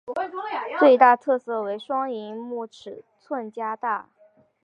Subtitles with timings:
[0.79, 4.09] 最大特色为双萤幕尺寸加大。